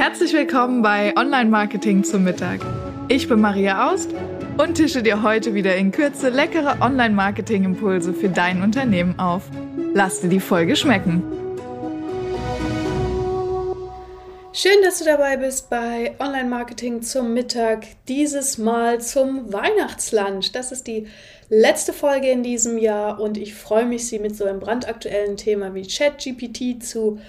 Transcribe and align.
Herzlich 0.00 0.32
willkommen 0.32 0.80
bei 0.80 1.14
Online 1.14 1.50
Marketing 1.50 2.04
zum 2.04 2.24
Mittag. 2.24 2.60
Ich 3.08 3.28
bin 3.28 3.38
Maria 3.38 3.92
Aust 3.92 4.08
und 4.56 4.76
tische 4.76 5.02
dir 5.02 5.22
heute 5.22 5.52
wieder 5.52 5.76
in 5.76 5.92
Kürze 5.92 6.30
leckere 6.30 6.78
Online 6.80 7.14
Marketing 7.14 7.64
Impulse 7.64 8.14
für 8.14 8.30
dein 8.30 8.62
Unternehmen 8.62 9.18
auf. 9.18 9.42
Lass 9.92 10.22
dir 10.22 10.30
die 10.30 10.40
Folge 10.40 10.74
schmecken. 10.74 11.22
Schön, 14.54 14.82
dass 14.82 15.00
du 15.00 15.04
dabei 15.04 15.36
bist 15.36 15.68
bei 15.68 16.14
Online 16.18 16.48
Marketing 16.48 17.02
zum 17.02 17.34
Mittag. 17.34 17.84
Dieses 18.08 18.56
Mal 18.56 19.02
zum 19.02 19.52
Weihnachtslunch. 19.52 20.50
Das 20.52 20.72
ist 20.72 20.86
die 20.86 21.08
letzte 21.50 21.92
Folge 21.92 22.30
in 22.30 22.42
diesem 22.42 22.78
Jahr 22.78 23.20
und 23.20 23.36
ich 23.36 23.54
freue 23.54 23.84
mich, 23.84 24.08
sie 24.08 24.18
mit 24.18 24.34
so 24.34 24.46
einem 24.46 24.60
brandaktuellen 24.60 25.36
Thema 25.36 25.74
wie 25.74 25.86
ChatGPT 25.86 26.82
zu 26.82 27.20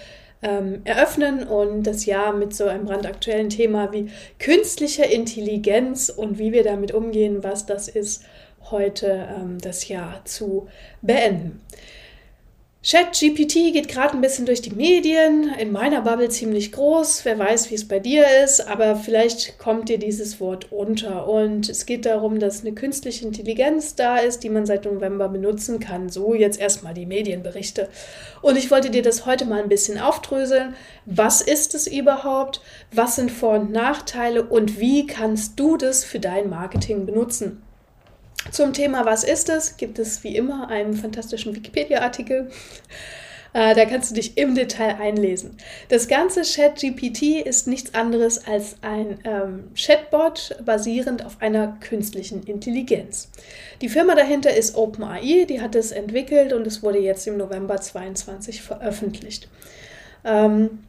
ähm, 0.42 0.82
eröffnen 0.84 1.48
und 1.48 1.84
das 1.84 2.06
Jahr 2.06 2.34
mit 2.34 2.56
so 2.56 2.66
einem 2.66 2.86
brandaktuellen 2.86 3.50
Thema 3.50 3.92
wie 3.94 4.10
künstlicher 4.40 5.10
Intelligenz 5.10 6.10
und 6.10 6.40
wie 6.40 6.52
wir 6.52 6.64
damit 6.64 6.94
umgehen, 6.94 7.44
was 7.44 7.66
das 7.66 7.88
ist, 7.88 8.24
heute 8.70 9.28
ähm, 9.38 9.58
das 9.60 9.88
Jahr 9.88 10.24
zu 10.26 10.68
beenden. 11.02 11.62
ChatGPT 12.84 13.74
geht 13.74 13.90
gerade 13.90 14.16
ein 14.16 14.22
bisschen 14.22 14.48
durch 14.48 14.64
die 14.64 14.72
Medien, 14.72 15.54
in 15.60 15.72
meiner 15.72 16.02
Bubble 16.02 16.30
ziemlich 16.30 16.72
groß. 16.72 17.26
Wer 17.26 17.38
weiß, 17.38 17.70
wie 17.70 17.76
es 17.76 17.88
bei 17.88 18.00
dir 18.00 18.26
ist, 18.44 18.68
aber 18.68 18.96
vielleicht 18.96 19.60
kommt 19.60 19.88
dir 19.88 20.00
dieses 20.00 20.40
Wort 20.40 20.72
unter. 20.72 21.28
Und 21.28 21.70
es 21.70 21.86
geht 21.86 22.08
darum, 22.08 22.40
dass 22.40 22.62
eine 22.62 22.74
künstliche 22.74 23.24
Intelligenz 23.24 23.94
da 23.94 24.18
ist, 24.18 24.40
die 24.40 24.50
man 24.50 24.66
seit 24.66 24.86
November 24.86 25.30
benutzen 25.30 25.80
kann. 25.80 26.10
So 26.10 26.34
jetzt 26.34 26.60
erstmal 26.60 26.96
die 26.96 27.06
Medienberichte. 27.06 27.88
Und 28.42 28.58
ich 28.58 28.72
wollte 28.72 28.90
dir 28.90 29.04
das 29.04 29.28
heute 29.28 29.46
mal 29.46 29.62
ein 29.62 29.70
bisschen 29.70 30.00
aufdröseln. 30.00 30.74
Was 31.06 31.42
ist 31.42 31.76
es 31.76 31.86
überhaupt? 31.86 32.62
Was 32.92 33.16
sind 33.16 33.30
Vor- 33.30 33.60
und 33.60 33.72
Nachteile? 33.72 34.42
Und 34.42 34.80
wie 34.80 35.06
kannst 35.06 35.60
du 35.60 35.78
das 35.78 36.04
für 36.04 36.20
dein 36.20 36.50
Marketing 36.50 37.06
benutzen? 37.06 37.62
Zum 38.50 38.74
Thema 38.74 39.06
Was 39.06 39.24
ist 39.24 39.50
es? 39.50 39.78
gibt 39.78 40.00
es 40.00 40.24
wie 40.24 40.36
immer 40.36 40.70
einen 40.70 40.94
fantastischen 40.94 41.56
Wikipedia-Artikel. 41.56 42.50
Äh, 43.54 43.76
da 43.76 43.86
kannst 43.86 44.12
du 44.12 44.16
dich 44.16 44.38
im 44.38 44.56
Detail 44.56 44.96
einlesen. 45.00 45.58
Das 45.90 46.08
ganze 46.08 46.42
ChatGPT 46.44 47.46
ist 47.46 47.68
nichts 47.68 47.94
anderes 47.94 48.48
als 48.48 48.78
ein 48.82 49.20
ähm, 49.26 49.72
Chatbot 49.76 50.56
basierend 50.66 51.26
auf 51.26 51.42
einer 51.42 51.78
künstlichen 51.82 52.44
Intelligenz. 52.44 53.30
Die 53.82 53.90
Firma 53.90 54.16
dahinter 54.16 54.56
ist 54.56 54.76
OpenAI, 54.76 55.46
die 55.50 55.60
hat 55.60 55.76
es 55.76 55.92
entwickelt 55.92 56.54
und 56.54 56.66
es 56.66 56.82
wurde 56.82 57.00
jetzt 57.00 57.28
im 57.28 57.38
November 57.38 57.76
2022 57.76 58.62
veröffentlicht. 58.62 59.50
Ähm, 60.24 60.80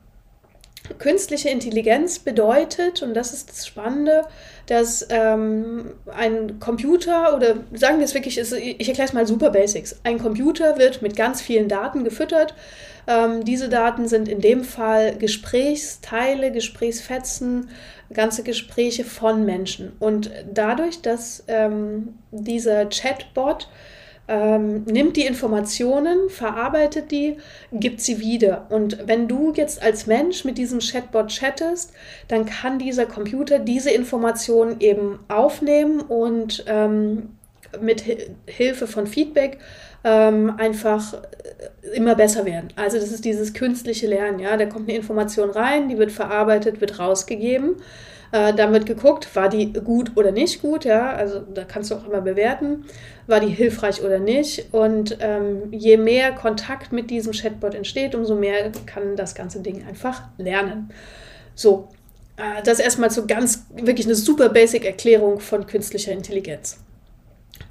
Künstliche 0.98 1.48
Intelligenz 1.48 2.18
bedeutet, 2.18 3.02
und 3.02 3.14
das 3.14 3.32
ist 3.32 3.50
das 3.50 3.66
Spannende, 3.66 4.22
dass 4.66 5.06
ähm, 5.10 5.92
ein 6.14 6.60
Computer 6.60 7.36
oder 7.36 7.56
sagen 7.72 7.98
wir 7.98 8.04
es 8.04 8.14
wirklich, 8.14 8.38
ich 8.38 8.88
erkläre 8.88 9.08
es 9.08 9.12
mal 9.12 9.26
super 9.26 9.50
Basics. 9.50 9.96
Ein 10.04 10.18
Computer 10.18 10.78
wird 10.78 11.02
mit 11.02 11.16
ganz 11.16 11.40
vielen 11.42 11.68
Daten 11.68 12.04
gefüttert. 12.04 12.54
Ähm, 13.06 13.44
diese 13.44 13.68
Daten 13.68 14.06
sind 14.06 14.28
in 14.28 14.40
dem 14.40 14.64
Fall 14.64 15.16
Gesprächsteile, 15.16 16.52
Gesprächsfetzen, 16.52 17.70
ganze 18.12 18.42
Gespräche 18.42 19.04
von 19.04 19.44
Menschen. 19.44 19.92
Und 19.98 20.30
dadurch, 20.52 21.02
dass 21.02 21.44
ähm, 21.48 22.14
dieser 22.30 22.86
Chatbot 22.86 23.68
ähm, 24.32 24.84
nimmt 24.84 25.18
die 25.18 25.26
Informationen, 25.26 26.30
verarbeitet 26.30 27.10
die, 27.10 27.36
gibt 27.70 28.00
sie 28.00 28.18
wieder. 28.18 28.66
Und 28.70 29.06
wenn 29.06 29.28
du 29.28 29.52
jetzt 29.54 29.82
als 29.82 30.06
Mensch 30.06 30.46
mit 30.46 30.56
diesem 30.56 30.78
Chatbot 30.78 31.28
chattest, 31.28 31.92
dann 32.28 32.46
kann 32.46 32.78
dieser 32.78 33.04
Computer 33.04 33.58
diese 33.58 33.90
Informationen 33.90 34.80
eben 34.80 35.18
aufnehmen 35.28 36.00
und 36.00 36.64
ähm, 36.66 37.36
mit 37.78 38.04
Hilfe 38.46 38.86
von 38.86 39.06
Feedback 39.06 39.58
ähm, 40.02 40.54
einfach 40.56 41.12
äh, 41.12 41.88
immer 41.94 42.14
besser 42.14 42.46
werden. 42.46 42.68
Also 42.76 42.98
das 42.98 43.12
ist 43.12 43.26
dieses 43.26 43.52
künstliche 43.52 44.06
Lernen. 44.06 44.38
Ja, 44.38 44.56
da 44.56 44.64
kommt 44.64 44.88
eine 44.88 44.96
Information 44.96 45.50
rein, 45.50 45.90
die 45.90 45.98
wird 45.98 46.10
verarbeitet, 46.10 46.80
wird 46.80 46.98
rausgegeben. 46.98 47.76
Äh, 48.32 48.54
dann 48.54 48.72
wird 48.72 48.86
geguckt, 48.86 49.36
war 49.36 49.50
die 49.50 49.74
gut 49.74 50.12
oder 50.16 50.32
nicht 50.32 50.62
gut, 50.62 50.86
ja, 50.86 51.12
also 51.12 51.40
da 51.40 51.64
kannst 51.64 51.90
du 51.90 51.96
auch 51.96 52.06
immer 52.06 52.22
bewerten, 52.22 52.86
war 53.26 53.40
die 53.40 53.48
hilfreich 53.48 54.02
oder 54.02 54.18
nicht. 54.18 54.72
Und 54.72 55.18
ähm, 55.20 55.70
je 55.70 55.98
mehr 55.98 56.32
Kontakt 56.32 56.92
mit 56.92 57.10
diesem 57.10 57.32
Chatbot 57.32 57.74
entsteht, 57.74 58.14
umso 58.14 58.34
mehr 58.34 58.72
kann 58.86 59.16
das 59.16 59.34
ganze 59.34 59.60
Ding 59.60 59.86
einfach 59.86 60.22
lernen. 60.38 60.90
So, 61.54 61.88
äh, 62.38 62.62
das 62.64 62.80
erstmal 62.80 63.10
so 63.10 63.26
ganz, 63.26 63.66
wirklich 63.74 64.06
eine 64.06 64.14
super 64.14 64.48
basic 64.48 64.86
Erklärung 64.86 65.38
von 65.38 65.66
künstlicher 65.66 66.12
Intelligenz. 66.12 66.78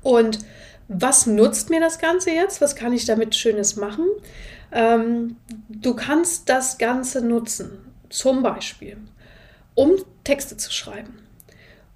Und 0.03 0.39
was 0.87 1.25
nutzt 1.25 1.71
mir 1.71 1.79
das 1.79 1.97
Ganze 1.97 2.31
jetzt? 2.31 2.61
Was 2.61 2.75
kann 2.75 2.93
ich 2.93 3.05
damit 3.05 3.33
Schönes 3.33 3.77
machen? 3.77 4.05
Ähm, 4.71 5.37
du 5.69 5.95
kannst 5.95 6.49
das 6.49 6.77
Ganze 6.77 7.25
nutzen. 7.25 7.79
Zum 8.09 8.43
Beispiel 8.43 8.97
um 9.73 9.91
Texte 10.31 10.55
zu 10.55 10.71
schreiben, 10.71 11.19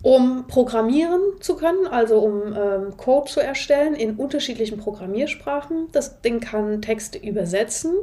um 0.02 0.46
programmieren 0.50 1.22
zu 1.40 1.56
können, 1.56 1.88
also 1.88 2.20
um 2.20 2.54
ähm, 2.54 2.98
Code 2.98 3.32
zu 3.32 3.40
erstellen 3.40 3.96
in 3.96 4.18
unterschiedlichen 4.18 4.78
Programmiersprachen. 4.78 5.88
Das 5.94 6.20
Ding 6.22 6.42
kann 6.42 6.82
Texte 6.82 7.18
übersetzen. 7.18 7.94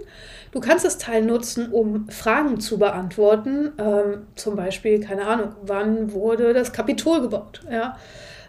Du 0.50 0.60
kannst 0.60 0.86
das 0.86 0.96
Teil 0.96 1.20
nutzen, 1.20 1.70
um 1.70 2.08
Fragen 2.08 2.60
zu 2.60 2.78
beantworten. 2.78 3.72
Ähm, 3.76 4.22
zum 4.34 4.56
Beispiel, 4.56 5.00
keine 5.00 5.26
Ahnung, 5.26 5.54
wann 5.66 6.14
wurde 6.14 6.54
das 6.54 6.72
Kapitol 6.72 7.20
gebaut? 7.20 7.60
Ja? 7.70 7.98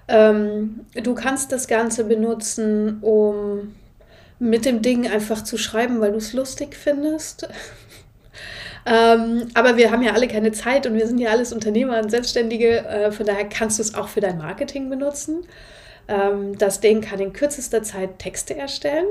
Ähm, 0.07 0.85
du 0.93 1.13
kannst 1.15 1.51
das 1.51 1.67
Ganze 1.67 2.05
benutzen, 2.05 2.99
um 3.01 3.75
mit 4.39 4.63
dem 4.63 4.81
Ding 4.81 5.11
einfach 5.11 5.43
zu 5.43 5.57
schreiben, 5.57 5.99
weil 5.99 6.11
du 6.11 6.17
es 6.17 6.31
lustig 6.31 6.77
findest. 6.77 7.49
Ähm, 8.85 9.47
aber 9.53 9.77
wir 9.77 9.91
haben 9.91 10.01
ja 10.01 10.13
alle 10.13 10.27
keine 10.27 10.51
Zeit 10.51 10.85
und 10.85 10.95
wir 10.95 11.07
sind 11.07 11.17
ja 11.17 11.29
alles 11.29 11.53
Unternehmer 11.53 11.99
und 11.99 12.09
Selbstständige. 12.09 12.85
Äh, 12.85 13.11
von 13.11 13.25
daher 13.25 13.47
kannst 13.47 13.79
du 13.79 13.83
es 13.83 13.95
auch 13.95 14.09
für 14.09 14.21
dein 14.21 14.37
Marketing 14.37 14.89
benutzen. 14.89 15.45
Ähm, 16.07 16.57
das 16.57 16.79
Ding 16.79 17.01
kann 17.01 17.19
in 17.19 17.33
kürzester 17.33 17.83
Zeit 17.83 18.19
Texte 18.19 18.55
erstellen. 18.55 19.07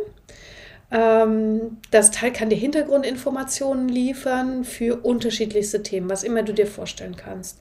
Ähm, 0.90 1.78
das 1.90 2.10
Teil 2.10 2.32
kann 2.32 2.50
dir 2.50 2.56
Hintergrundinformationen 2.56 3.88
liefern 3.88 4.64
für 4.64 4.96
unterschiedlichste 5.02 5.82
Themen, 5.82 6.10
was 6.10 6.22
immer 6.22 6.42
du 6.42 6.52
dir 6.52 6.66
vorstellen 6.66 7.16
kannst. 7.16 7.58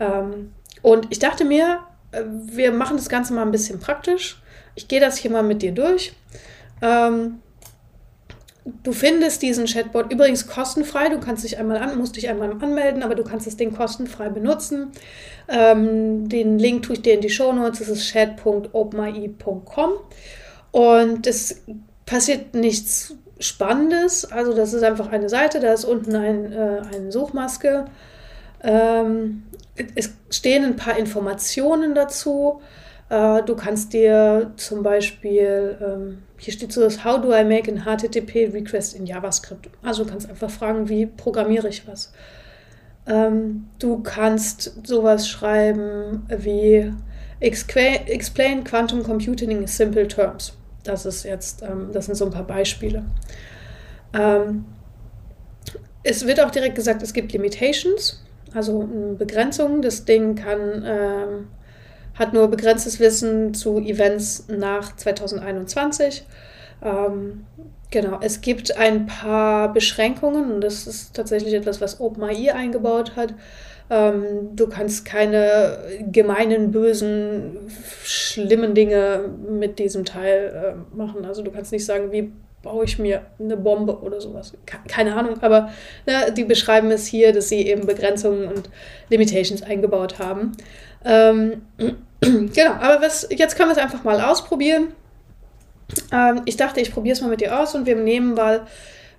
Ähm, 0.00 0.52
und 0.82 1.06
ich 1.10 1.20
dachte 1.20 1.44
mir, 1.44 1.80
äh, 2.10 2.22
wir 2.26 2.72
machen 2.72 2.96
das 2.96 3.08
Ganze 3.08 3.34
mal 3.34 3.42
ein 3.42 3.52
bisschen 3.52 3.78
praktisch. 3.78 4.42
Ich 4.74 4.88
gehe 4.88 5.00
das 5.00 5.16
hier 5.16 5.30
mal 5.30 5.44
mit 5.44 5.62
dir 5.62 5.72
durch. 5.72 6.12
Ähm, 6.82 7.40
Du 8.82 8.92
findest 8.92 9.42
diesen 9.42 9.66
Chatbot 9.66 10.12
übrigens 10.12 10.48
kostenfrei. 10.48 11.08
Du 11.08 11.20
kannst 11.20 11.44
dich 11.44 11.56
einmal 11.58 11.78
an, 11.78 11.96
musst 11.98 12.16
dich 12.16 12.28
einmal 12.28 12.50
anmelden, 12.50 13.04
aber 13.04 13.14
du 13.14 13.22
kannst 13.22 13.46
das 13.46 13.56
Ding 13.56 13.72
kostenfrei 13.72 14.28
benutzen. 14.28 14.90
Ähm, 15.48 16.28
den 16.28 16.58
Link 16.58 16.82
tue 16.82 16.96
ich 16.96 17.02
dir 17.02 17.14
in 17.14 17.20
die 17.20 17.30
Show 17.30 17.52
Notes. 17.52 17.78
Das 17.78 17.88
ist 17.88 18.08
chat.openai.com. 18.08 19.90
Und 20.72 21.26
es 21.28 21.62
passiert 22.06 22.54
nichts 22.54 23.14
Spannendes. 23.38 24.32
Also, 24.32 24.52
das 24.52 24.72
ist 24.72 24.82
einfach 24.82 25.12
eine 25.12 25.28
Seite. 25.28 25.60
Da 25.60 25.72
ist 25.72 25.84
unten 25.84 26.16
ein, 26.16 26.52
äh, 26.52 26.82
eine 26.92 27.12
Suchmaske. 27.12 27.84
Ähm, 28.64 29.44
es 29.94 30.10
stehen 30.30 30.64
ein 30.64 30.76
paar 30.76 30.98
Informationen 30.98 31.94
dazu. 31.94 32.60
Äh, 33.08 33.42
du 33.44 33.54
kannst 33.54 33.92
dir 33.92 34.52
zum 34.56 34.82
Beispiel, 34.82 35.78
ähm, 35.80 36.22
hier 36.38 36.52
steht 36.52 36.72
so 36.72 36.80
das 36.80 37.04
How 37.04 37.20
do 37.20 37.32
I 37.32 37.44
make 37.44 37.70
an 37.70 37.84
HTTP 37.84 38.52
request 38.52 38.94
in 38.94 39.06
JavaScript? 39.06 39.68
Also 39.82 40.04
du 40.04 40.10
kannst 40.10 40.28
einfach 40.28 40.50
fragen, 40.50 40.88
wie 40.88 41.06
programmiere 41.06 41.68
ich 41.68 41.86
was? 41.86 42.12
Ähm, 43.06 43.68
du 43.78 44.02
kannst 44.02 44.86
sowas 44.86 45.28
schreiben 45.28 46.26
wie 46.28 46.92
Explain 47.38 48.64
Quantum 48.64 49.02
Computing 49.02 49.50
in 49.50 49.66
simple 49.66 50.08
terms. 50.08 50.54
Das 50.82 51.06
ist 51.06 51.24
jetzt, 51.24 51.62
ähm, 51.62 51.90
das 51.92 52.06
sind 52.06 52.16
so 52.16 52.24
ein 52.24 52.30
paar 52.30 52.46
Beispiele. 52.46 53.04
Es 56.02 56.26
wird 56.26 56.40
auch 56.40 56.50
direkt 56.50 56.74
gesagt, 56.74 57.02
es 57.02 57.12
gibt 57.12 57.32
Limitations, 57.32 58.24
also 58.54 58.88
Begrenzungen. 59.18 59.82
Das 59.82 60.06
Ding 60.06 60.36
kann 60.36 61.46
hat 62.18 62.32
nur 62.32 62.48
begrenztes 62.48 63.00
Wissen 63.00 63.54
zu 63.54 63.78
Events 63.78 64.46
nach 64.48 64.96
2021. 64.96 66.24
Ähm, 66.82 67.46
genau, 67.90 68.18
es 68.20 68.40
gibt 68.40 68.76
ein 68.76 69.06
paar 69.06 69.72
Beschränkungen 69.72 70.52
und 70.52 70.60
das 70.60 70.86
ist 70.86 71.14
tatsächlich 71.14 71.54
etwas, 71.54 71.80
was 71.80 72.00
OpenAI 72.00 72.54
eingebaut 72.54 73.16
hat. 73.16 73.34
Ähm, 73.88 74.56
du 74.56 74.66
kannst 74.66 75.04
keine 75.04 75.78
gemeinen, 76.10 76.72
bösen, 76.72 77.58
schlimmen 78.02 78.74
Dinge 78.74 79.30
mit 79.48 79.78
diesem 79.78 80.04
Teil 80.04 80.76
äh, 80.92 80.96
machen. 80.96 81.24
Also 81.24 81.42
du 81.42 81.50
kannst 81.52 81.70
nicht 81.70 81.84
sagen, 81.84 82.10
wie 82.10 82.32
baue 82.62 82.84
ich 82.84 82.98
mir 82.98 83.22
eine 83.38 83.56
Bombe 83.56 84.00
oder 84.00 84.20
sowas. 84.20 84.52
Keine 84.88 85.14
Ahnung, 85.14 85.40
aber 85.40 85.70
ne, 86.04 86.32
die 86.36 86.42
beschreiben 86.42 86.90
es 86.90 87.06
hier, 87.06 87.32
dass 87.32 87.48
sie 87.48 87.64
eben 87.64 87.86
Begrenzungen 87.86 88.48
und 88.48 88.70
Limitations 89.08 89.62
eingebaut 89.62 90.18
haben. 90.18 90.52
Ähm, 91.04 91.62
genau, 92.20 92.72
aber 92.72 93.02
was, 93.02 93.26
jetzt 93.30 93.56
können 93.56 93.70
wir 93.70 93.76
es 93.76 93.82
einfach 93.82 94.04
mal 94.04 94.20
ausprobieren. 94.20 94.92
Ähm, 96.12 96.42
ich 96.44 96.56
dachte, 96.56 96.80
ich 96.80 96.92
probiere 96.92 97.14
es 97.14 97.20
mal 97.20 97.30
mit 97.30 97.40
dir 97.40 97.60
aus 97.60 97.74
und 97.74 97.86
wir 97.86 97.96
nehmen 97.96 98.34
mal 98.34 98.66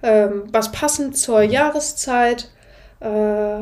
ähm, 0.03 0.43
was 0.51 0.71
passend 0.71 1.17
zur 1.17 1.41
Jahreszeit. 1.41 2.51
Äh, 2.99 3.61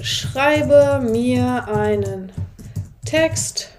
schreibe 0.00 1.00
mir 1.02 1.66
einen 1.68 2.32
Text 3.04 3.70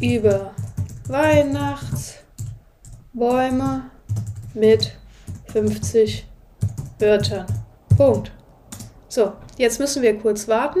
über 0.00 0.52
Weihnachtsbäume 1.08 3.90
mit 4.54 4.92
50 5.52 6.26
Wörtern. 6.98 7.46
Punkt. 7.96 8.32
So, 9.08 9.32
jetzt 9.58 9.80
müssen 9.80 10.02
wir 10.02 10.18
kurz 10.18 10.48
warten. 10.48 10.80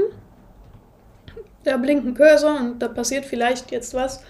Da 1.64 1.76
blinkt 1.76 2.06
ein 2.06 2.14
Cursor 2.14 2.58
und 2.58 2.80
da 2.80 2.88
passiert 2.88 3.24
vielleicht 3.24 3.70
jetzt 3.70 3.94
was. 3.94 4.20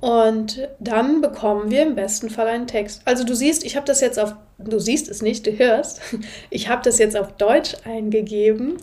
Und 0.00 0.68
dann 0.78 1.20
bekommen 1.20 1.70
wir 1.70 1.82
im 1.82 1.94
besten 1.96 2.30
Fall 2.30 2.46
einen 2.46 2.66
Text. 2.66 3.02
Also 3.04 3.24
du 3.24 3.34
siehst, 3.34 3.64
ich 3.64 3.74
habe 3.74 3.86
das 3.86 4.00
jetzt 4.00 4.18
auf, 4.18 4.34
du 4.58 4.78
siehst 4.78 5.08
es 5.08 5.22
nicht, 5.22 5.44
du 5.46 5.58
hörst, 5.58 6.00
ich 6.50 6.68
habe 6.68 6.82
das 6.84 6.98
jetzt 6.98 7.16
auf 7.16 7.32
Deutsch 7.32 7.74
eingegeben 7.84 8.76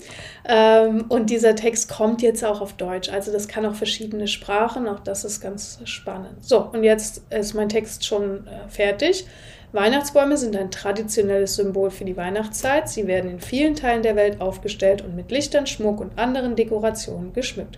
ähm, 0.47 1.05
und 1.07 1.29
dieser 1.29 1.55
Text 1.55 1.89
kommt 1.89 2.21
jetzt 2.21 2.43
auch 2.43 2.59
auf 2.59 2.73
Deutsch. 2.73 3.09
Also 3.09 3.31
das 3.31 3.47
kann 3.47 3.65
auch 3.65 3.75
verschiedene 3.75 4.27
Sprachen, 4.27 4.87
auch 4.89 4.99
das 4.99 5.23
ist 5.23 5.39
ganz 5.39 5.79
spannend. 5.85 6.43
So, 6.43 6.59
und 6.59 6.83
jetzt 6.83 7.21
ist 7.29 7.53
mein 7.53 7.69
Text 7.69 8.05
schon 8.05 8.45
äh, 8.47 8.67
fertig. 8.67 9.25
Weihnachtsbäume 9.75 10.37
sind 10.37 10.55
ein 10.55 10.71
traditionelles 10.71 11.55
Symbol 11.55 11.91
für 11.91 12.05
die 12.05 12.15
Weihnachtszeit. 12.15 12.87
Sie 12.87 13.07
werden 13.07 13.29
in 13.29 13.41
vielen 13.41 13.75
Teilen 13.75 14.03
der 14.03 14.15
Welt 14.15 14.39
aufgestellt 14.39 15.01
und 15.01 15.17
mit 15.17 15.31
Lichtern, 15.31 15.67
Schmuck 15.67 15.99
und 15.99 16.17
anderen 16.17 16.55
Dekorationen 16.55 17.33
geschmückt. 17.33 17.77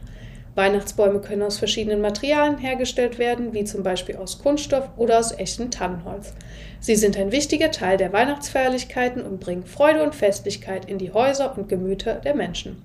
Weihnachtsbäume 0.53 1.21
können 1.21 1.41
aus 1.41 1.57
verschiedenen 1.57 1.99
Materialien 1.99 2.59
hergestellt 2.59 3.17
werden, 3.17 3.51
wie 3.53 3.63
zum 3.63 3.81
Beispiel 3.81 4.15
aus 4.17 4.37
Kunststoff 4.37 4.87
oder 4.95 5.17
aus 5.17 5.31
echtem 5.31 5.71
Tannenholz. 5.71 6.33
Sie 6.79 6.95
sind 6.95 7.17
ein 7.17 7.31
wichtiger 7.31 7.71
Teil 7.71 7.97
der 7.97 8.13
Weihnachtsfeierlichkeiten 8.13 9.23
und 9.23 9.39
bringen 9.39 9.65
Freude 9.65 10.03
und 10.03 10.13
Festlichkeit 10.13 10.85
in 10.85 10.99
die 10.99 11.13
Häuser 11.13 11.57
und 11.57 11.67
Gemüter 11.67 12.13
der 12.13 12.35
Menschen. 12.35 12.83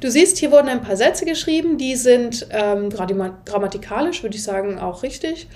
Du 0.00 0.10
siehst, 0.10 0.36
hier 0.36 0.50
wurden 0.50 0.68
ein 0.68 0.82
paar 0.82 0.96
Sätze 0.96 1.24
geschrieben, 1.24 1.78
die 1.78 1.94
sind 1.94 2.48
ähm, 2.50 2.90
grammatikalisch, 2.90 4.24
würde 4.24 4.34
ich 4.34 4.42
sagen, 4.42 4.80
auch 4.80 5.04
richtig. 5.04 5.46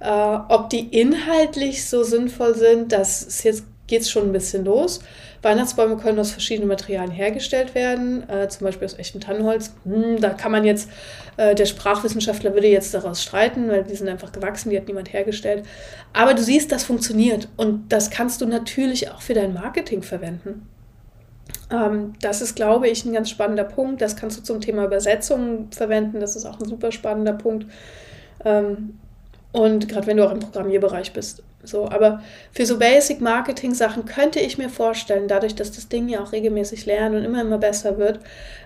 Äh, 0.00 0.38
ob 0.48 0.70
die 0.70 0.88
inhaltlich 0.88 1.88
so 1.88 2.02
sinnvoll 2.02 2.54
sind, 2.54 2.92
das 2.92 3.22
ist 3.22 3.44
jetzt 3.44 3.64
geht 3.88 4.02
es 4.02 4.10
schon 4.10 4.24
ein 4.24 4.32
bisschen 4.32 4.64
los. 4.64 5.00
Weihnachtsbäume 5.42 5.96
können 5.96 6.18
aus 6.18 6.30
verschiedenen 6.30 6.68
Materialien 6.68 7.10
hergestellt 7.10 7.74
werden, 7.74 8.28
äh, 8.28 8.48
zum 8.48 8.66
Beispiel 8.66 8.84
aus 8.84 8.98
echtem 8.98 9.20
Tannenholz. 9.20 9.72
Hm, 9.84 10.20
da 10.20 10.30
kann 10.30 10.52
man 10.52 10.64
jetzt, 10.64 10.90
äh, 11.36 11.54
der 11.54 11.66
Sprachwissenschaftler 11.66 12.54
würde 12.54 12.68
jetzt 12.68 12.92
daraus 12.94 13.22
streiten, 13.22 13.68
weil 13.68 13.84
die 13.84 13.96
sind 13.96 14.08
einfach 14.08 14.30
gewachsen, 14.30 14.70
die 14.70 14.76
hat 14.76 14.86
niemand 14.86 15.12
hergestellt. 15.12 15.64
Aber 16.12 16.34
du 16.34 16.42
siehst, 16.42 16.70
das 16.70 16.84
funktioniert 16.84 17.48
und 17.56 17.90
das 17.92 18.10
kannst 18.10 18.40
du 18.40 18.46
natürlich 18.46 19.10
auch 19.10 19.22
für 19.22 19.34
dein 19.34 19.54
Marketing 19.54 20.02
verwenden. 20.02 20.68
Ähm, 21.70 22.14
das 22.20 22.42
ist, 22.42 22.54
glaube 22.54 22.88
ich, 22.88 23.04
ein 23.04 23.12
ganz 23.12 23.30
spannender 23.30 23.64
Punkt. 23.64 24.02
Das 24.02 24.16
kannst 24.16 24.38
du 24.38 24.42
zum 24.42 24.60
Thema 24.60 24.84
Übersetzung 24.84 25.68
verwenden. 25.70 26.20
Das 26.20 26.36
ist 26.36 26.46
auch 26.46 26.60
ein 26.60 26.68
super 26.68 26.92
spannender 26.92 27.32
Punkt. 27.32 27.66
Ähm, 28.44 28.98
und 29.52 29.88
gerade 29.88 30.06
wenn 30.06 30.16
du 30.16 30.26
auch 30.26 30.32
im 30.32 30.40
Programmierbereich 30.40 31.12
bist. 31.12 31.42
So, 31.64 31.90
aber 31.90 32.22
für 32.52 32.66
so 32.66 32.78
Basic 32.78 33.20
Marketing 33.20 33.74
Sachen 33.74 34.04
könnte 34.04 34.38
ich 34.38 34.58
mir 34.58 34.68
vorstellen, 34.68 35.26
dadurch, 35.26 35.54
dass 35.54 35.72
das 35.72 35.88
Ding 35.88 36.08
ja 36.08 36.22
auch 36.22 36.32
regelmäßig 36.32 36.86
lernt 36.86 37.16
und 37.16 37.24
immer 37.24 37.40
immer 37.40 37.58
besser 37.58 37.98
wird, 37.98 38.20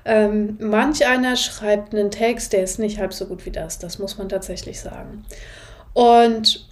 ähm, 0.05 0.59
manch 0.61 1.07
einer 1.07 1.37
schreibt 1.37 1.95
einen 1.95 2.11
Text, 2.11 2.53
der 2.53 2.63
ist 2.63 2.79
nicht 2.79 2.99
halb 2.99 3.15
so 3.15 3.27
gut 3.27 3.47
wie 3.47 3.51
das. 3.51 3.79
Das 3.79 3.99
muss 3.99 4.19
man 4.19 4.29
tatsächlich 4.29 4.81
sagen. 4.81 5.25
Und 5.95 6.69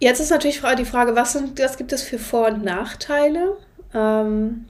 jetzt 0.00 0.20
ist 0.20 0.30
natürlich 0.30 0.60
die 0.76 0.84
Frage, 0.84 1.16
was, 1.16 1.32
sind, 1.32 1.58
was 1.58 1.78
gibt 1.78 1.92
es 1.92 2.02
für 2.02 2.18
Vor- 2.18 2.48
und 2.48 2.64
Nachteile? 2.64 3.56
Ähm, 3.94 4.66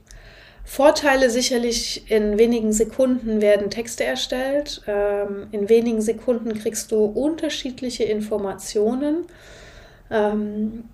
Vorteile 0.69 1.31
sicherlich, 1.31 2.11
in 2.11 2.39
wenigen 2.41 2.73
Sekunden 2.73 3.41
werden 3.41 3.71
Texte 3.71 4.03
erstellt. 4.03 4.83
Ähm, 4.89 5.47
in 5.53 5.69
wenigen 5.69 6.03
Sekunden 6.03 6.55
kriegst 6.55 6.91
du 6.91 7.05
unterschiedliche 7.05 8.03
Informationen. 8.03 9.27
Ähm, 10.11 10.85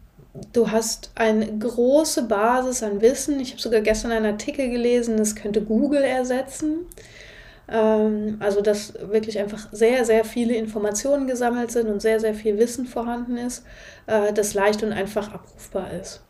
du 0.52 0.70
hast 0.70 1.10
eine 1.14 1.58
große 1.58 2.24
Basis 2.24 2.82
an 2.82 3.00
Wissen. 3.00 3.40
Ich 3.40 3.52
habe 3.52 3.62
sogar 3.62 3.80
gestern 3.80 4.12
einen 4.12 4.26
Artikel 4.26 4.68
gelesen, 4.68 5.16
das 5.16 5.34
könnte 5.34 5.62
Google 5.62 6.02
ersetzen. 6.02 6.80
Ähm, 7.66 8.36
also, 8.40 8.60
dass 8.60 8.92
wirklich 9.10 9.38
einfach 9.38 9.68
sehr, 9.72 10.04
sehr 10.04 10.26
viele 10.26 10.54
Informationen 10.54 11.26
gesammelt 11.26 11.70
sind 11.70 11.88
und 11.88 12.02
sehr, 12.02 12.20
sehr 12.20 12.34
viel 12.34 12.58
Wissen 12.58 12.84
vorhanden 12.84 13.38
ist, 13.38 13.64
äh, 14.06 14.34
das 14.34 14.52
leicht 14.52 14.82
und 14.82 14.92
einfach 14.92 15.32
abrufbar 15.32 15.92
ist. 15.98 16.20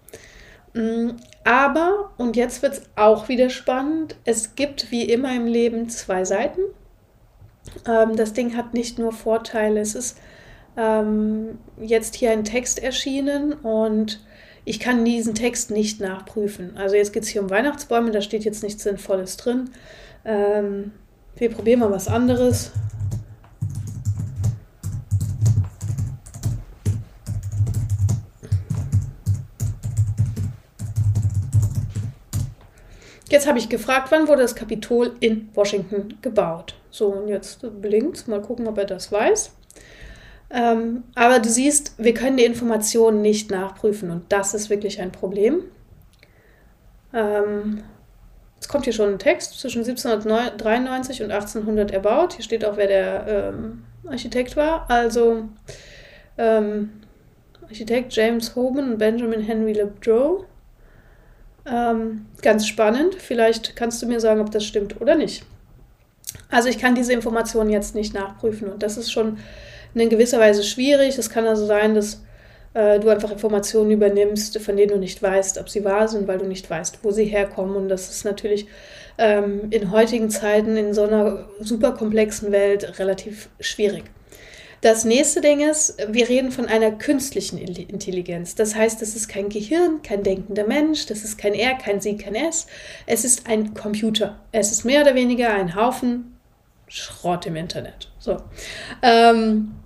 Mm, 0.75 1.11
aber, 1.45 2.11
und 2.17 2.37
jetzt 2.37 2.63
wird 2.63 2.75
es 2.75 2.83
auch 2.97 3.29
wieder 3.29 3.51
spannend, 3.51 4.17
es 4.25 4.55
gibt 4.55 4.91
wie 4.91 5.05
immer 5.05 5.35
im 5.35 5.47
Leben 5.47 5.89
zwei 5.89 6.25
Seiten. 6.25 6.61
Ähm, 7.87 8.17
das 8.17 8.33
Ding 8.33 8.57
hat 8.57 8.75
nicht 8.75 8.99
nur 8.99 9.13
Vorteile, 9.13 9.81
es 9.81 9.95
ist 9.95 10.19
ähm, 10.77 11.59
jetzt 11.81 12.15
hier 12.15 12.31
ein 12.31 12.45
Text 12.45 12.83
erschienen 12.83 13.53
und 13.53 14.21
ich 14.65 14.81
kann 14.81 15.05
diesen 15.05 15.35
Text 15.35 15.71
nicht 15.71 16.01
nachprüfen. 16.01 16.77
Also 16.77 16.97
jetzt 16.97 17.13
geht 17.13 17.25
es 17.25 17.29
hier 17.29 17.43
um 17.43 17.51
Weihnachtsbäume, 17.51 18.11
da 18.11 18.21
steht 18.21 18.45
jetzt 18.45 18.63
nichts 18.63 18.83
Sinnvolles 18.85 19.37
drin. 19.37 19.71
Ähm, 20.25 20.93
wir 21.37 21.51
probieren 21.51 21.81
mal 21.81 21.91
was 21.91 22.09
anderes. 22.09 22.73
Jetzt 33.33 33.47
habe 33.47 33.59
ich 33.59 33.71
gefragt, 33.71 34.09
wann 34.11 34.29
wurde 34.29 34.43
das 34.43 34.55
Kapitol 34.55 35.13
in 35.21 35.49
Washington 35.55 36.19
gebaut? 36.21 36.75
So, 36.91 37.07
und 37.07 37.29
jetzt 37.29 37.65
blinkt 37.81 38.29
Mal 38.29 38.43
gucken, 38.43 38.69
ob 38.69 38.77
er 38.77 38.85
das 38.85 39.11
weiß. 39.11 39.53
Ähm, 40.51 41.05
aber 41.15 41.39
du 41.39 41.49
siehst, 41.49 41.95
wir 41.97 42.13
können 42.13 42.37
die 42.37 42.45
Informationen 42.45 43.23
nicht 43.23 43.51
nachprüfen 43.51 44.11
und 44.11 44.31
das 44.31 44.53
ist 44.53 44.69
wirklich 44.69 45.01
ein 45.01 45.13
Problem. 45.13 45.63
Ähm, 47.15 47.83
jetzt 48.57 48.69
kommt 48.69 48.85
hier 48.85 48.93
schon 48.93 49.15
ein 49.15 49.19
Text 49.19 49.59
zwischen 49.59 49.79
1793 49.79 51.23
und 51.23 51.31
1800 51.31 51.91
erbaut. 51.91 52.35
Hier 52.35 52.45
steht 52.45 52.67
auch, 52.67 52.77
wer 52.77 52.87
der 52.87 53.55
ähm, 53.55 53.85
Architekt 54.07 54.59
war. 54.59 54.91
Also 54.91 55.49
ähm, 56.37 57.01
Architekt 57.63 58.15
James 58.15 58.55
Hoban 58.55 58.93
und 58.93 58.99
Benjamin 58.99 59.41
Henry 59.41 59.73
LeBrow. 59.73 60.45
Ähm, 61.67 62.27
ganz 62.41 62.67
spannend. 62.67 63.15
Vielleicht 63.15 63.77
kannst 63.77 64.03
du 64.03 64.07
mir 64.07 64.21
sagen, 64.21 64.41
ob 64.41 64.51
das 64.51 64.65
stimmt 64.65 65.01
oder 65.01 65.15
nicht. 65.15 65.45
Also 66.49 66.69
ich 66.69 66.79
kann 66.79 66.95
diese 66.95 67.13
Informationen 67.13 67.71
jetzt 67.71 67.95
nicht 67.95 68.15
nachprüfen 68.15 68.69
und 68.69 68.83
das 68.83 68.97
ist 68.97 69.13
schon 69.13 69.39
in 69.95 70.09
gewisser 70.09 70.41
Weise 70.41 70.63
schwierig. 70.63 71.19
Es 71.19 71.31
kann 71.31 71.47
also 71.47 71.67
sein, 71.67 71.95
dass 71.95 72.23
äh, 72.75 72.99
du 72.99 73.09
einfach 73.11 73.31
Informationen 73.31 73.91
übernimmst, 73.91 74.59
von 74.61 74.77
denen 74.77 74.93
du 74.93 74.99
nicht 74.99 75.23
weißt, 75.23 75.59
ob 75.59 75.69
sie 75.69 75.85
wahr 75.85 76.09
sind, 76.09 76.27
weil 76.29 76.39
du 76.39 76.47
nicht 76.47 76.69
weißt, 76.69 77.01
wo 77.03 77.11
sie 77.11 77.25
herkommen. 77.25 77.77
Und 77.77 77.89
das 77.89 78.11
ist 78.11 78.25
natürlich 78.25 78.67
ähm, 79.19 79.69
in 79.71 79.91
heutigen 79.91 80.31
Zeiten 80.31 80.77
in 80.77 80.95
so 80.95 81.05
einer 81.05 81.49
super 81.61 81.93
komplexen 81.93 82.53
Welt 82.53 82.99
relativ 82.99 83.51
schwierig. 83.61 84.05
Das 84.83 85.05
nächste 85.05 85.41
Ding 85.41 85.61
ist, 85.61 85.97
wir 86.09 86.29
reden 86.29 86.51
von 86.51 86.67
einer 86.67 86.91
künstlichen 86.91 87.57
Intelligenz. 87.57 88.57
Das 88.57 88.75
heißt, 88.75 89.01
es 89.01 89.15
ist 89.15 89.29
kein 89.29 89.49
Gehirn, 89.49 90.03
kein 90.03 90.25
denkender 90.25 90.67
Mensch, 90.67 91.07
das 91.07 91.23
ist 91.23 91.39
kein 91.39 91.55
R, 91.55 91.75
kein 91.75 92.01
Sie, 92.01 92.17
kein 92.17 92.35
S. 92.35 92.67
Es 93.07 93.25
ist 93.25 93.47
ein 93.47 93.75
Computer. 93.75 94.41
Es 94.51 94.73
ist 94.73 94.85
mehr 94.85 95.03
oder 95.03 95.15
weniger 95.15 95.55
ein 95.55 95.77
Haufen 95.77 96.37
Schrott 96.89 97.47
im 97.47 97.55
Internet. 97.55 98.11
So. 98.19 98.39
Ähm, 99.03 99.77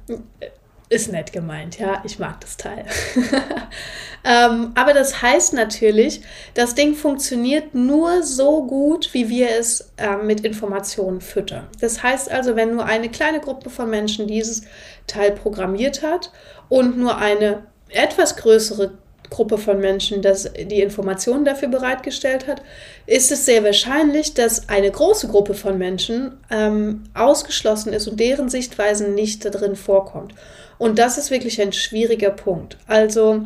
ist 0.89 1.11
nett 1.11 1.33
gemeint, 1.33 1.79
ja, 1.79 2.03
ich 2.05 2.19
mag 2.19 2.41
das 2.41 2.57
Teil. 2.57 2.85
ähm, 4.25 4.73
aber 4.75 4.95
das 4.95 5.21
heißt 5.21 5.53
natürlich, 5.53 6.23
das 6.55 6.75
Ding 6.75 6.95
funktioniert 6.95 7.75
nur 7.75 8.23
so 8.23 8.65
gut, 8.65 9.13
wie 9.13 9.29
wir 9.29 9.51
es 9.59 9.93
äh, 9.97 10.17
mit 10.17 10.43
Informationen 10.43 11.21
füttern. 11.21 11.67
Das 11.81 12.03
heißt 12.03 12.31
also, 12.31 12.55
wenn 12.55 12.75
nur 12.75 12.85
eine 12.85 13.09
kleine 13.09 13.41
Gruppe 13.41 13.69
von 13.69 13.91
Menschen 13.91 14.29
dieses 14.29 14.63
Teil 15.09 15.33
programmiert 15.33 16.03
hat 16.03 16.31
und 16.69 16.97
nur 16.97 17.19
eine 17.19 17.67
etwas 17.89 18.37
größere 18.37 18.99
Gruppe 19.31 19.59
von 19.59 19.81
Menschen 19.81 20.23
das, 20.23 20.51
die 20.53 20.81
Informationen 20.81 21.45
dafür 21.45 21.69
bereitgestellt 21.69 22.47
hat, 22.47 22.63
ist 23.07 23.33
es 23.33 23.45
sehr 23.45 23.65
wahrscheinlich, 23.65 24.35
dass 24.35 24.69
eine 24.69 24.91
große 24.91 25.29
Gruppe 25.29 25.55
von 25.55 25.79
Menschen 25.79 26.33
ähm, 26.51 27.05
ausgeschlossen 27.15 27.93
ist 27.93 28.09
und 28.09 28.21
deren 28.21 28.49
Sichtweisen 28.49 29.15
nicht 29.15 29.45
darin 29.45 29.77
vorkommt. 29.77 30.35
Und 30.79 30.99
das 30.99 31.19
ist 31.19 31.31
wirklich 31.31 31.61
ein 31.61 31.73
schwieriger 31.73 32.31
Punkt. 32.31 32.77
Also, 32.87 33.43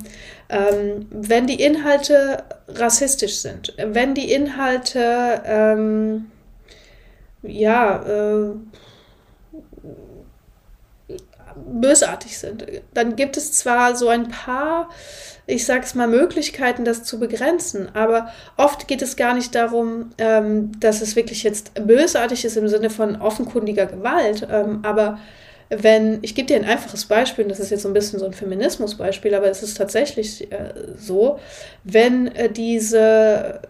ähm, 0.49 1.07
wenn 1.11 1.47
die 1.47 1.63
Inhalte 1.63 2.43
rassistisch 2.69 3.37
sind, 3.37 3.73
wenn 3.79 4.15
die 4.15 4.33
Inhalte, 4.33 5.43
ähm, 5.45 6.31
ja, 7.43 8.03
äh, 8.03 8.51
bösartig 11.67 12.39
sind, 12.39 12.67
dann 12.95 13.17
gibt 13.17 13.37
es 13.37 13.53
zwar 13.53 13.97
so 13.97 14.09
ein 14.09 14.29
paar, 14.29 14.89
ich 15.47 15.67
sag's 15.67 15.95
mal, 15.95 16.09
Möglichkeiten, 16.09 16.85
das 16.85 17.05
zu 17.05 17.19
begrenzen, 17.19 17.89
aber 17.95 18.31
oft 18.57 18.89
geht 18.89 19.03
es 19.03 19.17
gar 19.17 19.35
nicht 19.35 19.55
darum, 19.55 20.11
ähm, 20.19 20.73
dass 20.81 21.03
es 21.03 21.17
wirklich 21.17 21.43
jetzt 21.43 21.75
bösartig 21.87 22.45
ist 22.45 22.57
im 22.57 22.69
Sinne 22.69 22.91
von 22.91 23.21
offenkundiger 23.21 23.87
Gewalt, 23.87 24.47
ähm, 24.51 24.81
aber 24.83 25.19
wenn, 25.71 26.19
ich 26.23 26.35
gebe 26.35 26.49
dir 26.49 26.57
ein 26.57 26.65
einfaches 26.65 27.05
Beispiel, 27.05 27.45
und 27.45 27.51
das 27.51 27.61
ist 27.61 27.71
jetzt 27.71 27.83
so 27.83 27.89
ein 27.89 27.95
bisschen 27.95 28.19
so 28.19 28.27
ein 28.27 28.33
Feminismusbeispiel, 28.33 29.35
aber 29.35 29.47
es 29.47 29.63
ist 29.63 29.77
tatsächlich 29.77 30.51
äh, 30.51 30.75
so, 30.97 31.39
wenn 31.85 32.27
äh, 32.35 32.51
diese 32.51 33.61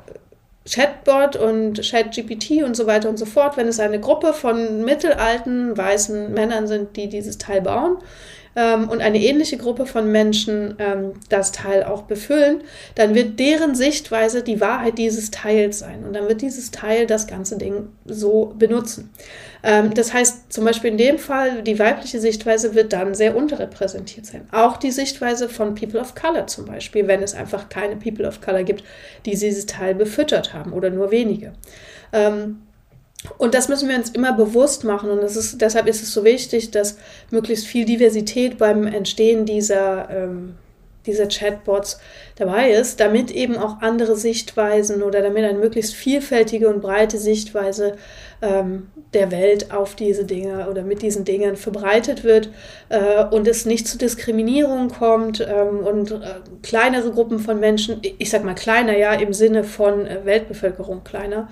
Chatbot 0.69 1.37
und 1.37 1.81
ChatGPT 1.81 2.62
und 2.62 2.76
so 2.76 2.87
weiter 2.87 3.09
und 3.09 3.19
so 3.19 3.25
fort, 3.25 3.57
wenn 3.57 3.67
es 3.67 3.81
eine 3.81 3.99
Gruppe 3.99 4.33
von 4.33 4.85
mittelalten 4.85 5.76
weißen 5.76 6.33
Männern 6.33 6.67
sind, 6.67 6.97
die 6.97 7.09
dieses 7.09 7.38
Teil 7.38 7.62
bauen, 7.62 7.99
ähm, 8.57 8.88
und 8.88 9.00
eine 9.00 9.19
ähnliche 9.19 9.57
Gruppe 9.57 9.87
von 9.87 10.11
Menschen 10.11 10.75
ähm, 10.78 11.12
das 11.28 11.52
Teil 11.52 11.85
auch 11.85 12.02
befüllen, 12.02 12.62
dann 12.95 13.14
wird 13.14 13.38
deren 13.38 13.75
Sichtweise 13.75 14.42
die 14.42 14.61
Wahrheit 14.61 14.99
dieses 14.99 15.30
Teils 15.30 15.80
sein. 15.80 16.04
Und 16.04 16.14
dann 16.14 16.28
wird 16.28 16.42
dieses 16.42 16.71
Teil 16.71 17.07
das 17.07 17.26
ganze 17.26 17.59
Ding 17.59 17.88
so 18.04 18.54
benutzen. 18.59 19.11
Ähm, 19.62 19.95
das 19.95 20.12
heißt, 20.12 20.52
zum 20.52 20.64
Beispiel 20.64 20.90
in 20.90 20.99
dem 20.99 21.19
Fall, 21.19 21.62
die 21.62 21.78
weibliche 21.78 22.19
Sichtweise 22.19 22.75
wird 22.75 22.92
dann 22.92 23.14
sehr 23.14 23.37
unterrepräsentiert 23.37 24.26
sein. 24.26 24.49
Auch 24.50 24.76
die 24.76 24.90
Sichtweise 24.90 25.49
von 25.49 25.75
People 25.75 26.00
of 26.00 26.14
Color 26.14 26.47
zum 26.47 26.64
Beispiel, 26.64 27.07
wenn 27.07 27.23
es 27.23 27.35
einfach 27.35 27.69
keine 27.69 27.97
People 27.97 28.26
of 28.26 28.40
Color 28.40 28.64
gibt, 28.64 28.85
die 29.26 29.30
dieses 29.30 29.66
Teil 29.66 29.95
befüttert 29.95 30.54
haben 30.54 30.73
oder 30.73 30.90
nur 30.90 31.11
wenige. 31.11 31.52
Ähm, 32.12 32.62
und 33.39 33.55
das 33.55 33.69
müssen 33.69 33.89
wir 33.89 33.97
uns 33.97 34.11
immer 34.11 34.33
bewusst 34.33 34.85
machen. 34.85 35.11
Und 35.11 35.19
ist, 35.23 35.61
deshalb 35.61 35.87
ist 35.87 36.03
es 36.03 36.12
so 36.12 36.25
wichtig, 36.25 36.71
dass 36.71 36.97
möglichst 37.31 37.67
viel 37.67 37.85
Diversität 37.85 38.59
beim 38.59 38.87
Entstehen 38.87 39.45
dieser, 39.45 40.09
ähm, 40.11 40.55
dieser 41.07 41.27
Chatbots 41.27 42.00
dabei 42.37 42.71
ist, 42.71 43.00
damit 43.00 43.31
eben 43.31 43.57
auch 43.57 43.81
andere 43.83 44.17
Sichtweisen 44.17 45.03
oder 45.03 45.21
damit 45.23 45.45
eine 45.45 45.59
möglichst 45.59 45.95
vielfältige 45.95 46.69
und 46.69 46.81
breite 46.81 47.19
Sichtweise 47.19 47.97
ähm, 48.42 48.88
der 49.12 49.30
Welt 49.30 49.73
auf 49.73 49.97
diese 49.97 50.25
Dinge 50.25 50.68
oder 50.70 50.82
mit 50.82 51.02
diesen 51.02 51.25
Dingen 51.25 51.56
verbreitet 51.56 52.25
wird 52.25 52.50
äh, 52.88 53.25
und 53.25 53.49
es 53.49 53.66
nicht 53.66 53.88
zu 53.88 53.99
Diskriminierung 53.99 54.88
kommt 54.88 55.40
ähm, 55.40 55.80
und 55.80 56.12
äh, 56.12 56.18
kleinere 56.62 57.11
Gruppen 57.11 57.38
von 57.38 57.59
Menschen, 57.59 58.00
ich 58.18 58.30
sag 58.30 58.44
mal 58.44 58.54
kleiner, 58.54 58.97
ja, 58.97 59.12
im 59.14 59.32
Sinne 59.32 59.64
von 59.64 60.06
äh, 60.06 60.25
Weltbevölkerung 60.25 61.02
kleiner, 61.02 61.49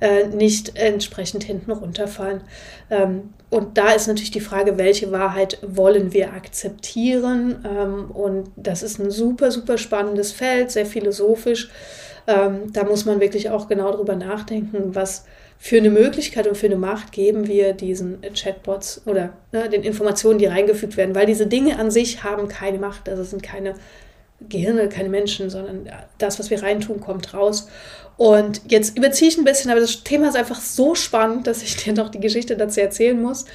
äh, 0.00 0.28
nicht 0.28 0.78
entsprechend 0.78 1.44
hinten 1.44 1.72
runterfallen. 1.72 2.42
Ähm, 2.90 3.34
und 3.50 3.76
da 3.76 3.92
ist 3.92 4.06
natürlich 4.06 4.30
die 4.30 4.40
Frage, 4.40 4.78
welche 4.78 5.10
Wahrheit 5.10 5.58
wollen 5.62 6.12
wir 6.12 6.32
akzeptieren? 6.32 7.64
Ähm, 7.68 8.10
und 8.12 8.50
das 8.56 8.82
ist 8.82 9.00
ein 9.00 9.10
super, 9.10 9.50
super 9.50 9.76
spannendes 9.76 10.32
Feld, 10.32 10.70
sehr 10.70 10.86
philosophisch. 10.86 11.70
Ähm, 12.26 12.72
da 12.72 12.84
muss 12.84 13.04
man 13.04 13.20
wirklich 13.20 13.50
auch 13.50 13.66
genau 13.68 13.90
drüber 13.92 14.14
nachdenken, 14.14 14.94
was 14.94 15.24
für 15.62 15.76
eine 15.76 15.90
Möglichkeit 15.90 16.46
und 16.46 16.56
für 16.56 16.66
eine 16.66 16.76
Macht 16.76 17.12
geben 17.12 17.46
wir 17.46 17.74
diesen 17.74 18.22
Chatbots 18.34 19.02
oder 19.04 19.34
ne, 19.52 19.68
den 19.68 19.82
Informationen, 19.82 20.38
die 20.38 20.46
reingefügt 20.46 20.96
werden, 20.96 21.14
weil 21.14 21.26
diese 21.26 21.46
Dinge 21.46 21.78
an 21.78 21.90
sich 21.90 22.24
haben 22.24 22.48
keine 22.48 22.78
Macht, 22.78 23.10
also 23.10 23.22
sind 23.22 23.42
keine 23.42 23.74
Gehirne, 24.48 24.88
keine 24.88 25.08
Menschen, 25.08 25.50
sondern 25.50 25.88
das, 26.18 26.38
was 26.38 26.50
wir 26.50 26.62
reintun, 26.62 27.00
kommt 27.00 27.34
raus. 27.34 27.68
Und 28.16 28.60
jetzt 28.68 28.98
überziehe 28.98 29.30
ich 29.30 29.38
ein 29.38 29.44
bisschen, 29.44 29.70
aber 29.70 29.80
das 29.80 30.02
Thema 30.04 30.28
ist 30.28 30.36
einfach 30.36 30.60
so 30.60 30.94
spannend, 30.94 31.46
dass 31.46 31.62
ich 31.62 31.76
dir 31.84 31.92
noch 31.92 32.10
die 32.10 32.20
Geschichte 32.20 32.56
dazu 32.56 32.80
erzählen 32.80 33.20
muss. 33.20 33.46